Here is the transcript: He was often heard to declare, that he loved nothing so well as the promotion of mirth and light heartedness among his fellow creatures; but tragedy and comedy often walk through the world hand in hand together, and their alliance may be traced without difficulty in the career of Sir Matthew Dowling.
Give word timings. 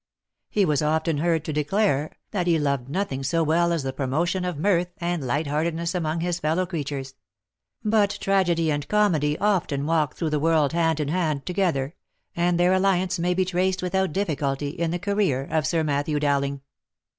He 0.49 0.65
was 0.65 0.81
often 0.81 1.19
heard 1.19 1.45
to 1.45 1.53
declare, 1.53 2.09
that 2.31 2.47
he 2.47 2.57
loved 2.57 2.89
nothing 2.89 3.21
so 3.21 3.43
well 3.43 3.71
as 3.71 3.83
the 3.83 3.93
promotion 3.93 4.43
of 4.43 4.57
mirth 4.57 4.87
and 4.97 5.23
light 5.23 5.45
heartedness 5.45 5.93
among 5.93 6.21
his 6.21 6.39
fellow 6.39 6.65
creatures; 6.65 7.13
but 7.85 8.17
tragedy 8.19 8.71
and 8.71 8.87
comedy 8.87 9.37
often 9.37 9.85
walk 9.85 10.15
through 10.15 10.31
the 10.31 10.39
world 10.39 10.73
hand 10.73 10.99
in 10.99 11.09
hand 11.09 11.45
together, 11.45 11.93
and 12.35 12.59
their 12.59 12.73
alliance 12.73 13.19
may 13.19 13.35
be 13.35 13.45
traced 13.45 13.83
without 13.83 14.11
difficulty 14.11 14.69
in 14.69 14.89
the 14.89 14.97
career 14.97 15.43
of 15.51 15.67
Sir 15.67 15.83
Matthew 15.83 16.19
Dowling. 16.19 16.61